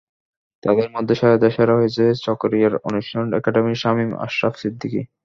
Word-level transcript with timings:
তাদের 0.63 0.87
মধ্যে 0.95 1.13
সেরাদের 1.15 1.51
সেরা 1.51 1.73
হয়েছে 1.75 2.03
চকরিয়ার 2.25 2.73
অনুশীলন 2.87 3.27
একাডেমির 3.39 3.81
শামীম 3.83 4.11
আশ্রাফ 4.25 4.53
ছিদ্দিকী। 4.61 5.01